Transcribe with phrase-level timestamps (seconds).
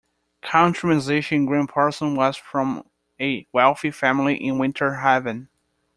[0.41, 2.89] Country musician Gram Parsons was from
[3.21, 5.49] a wealthy family in Winter Haven.